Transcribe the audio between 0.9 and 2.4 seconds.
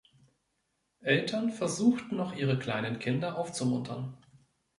Eltern versuchten noch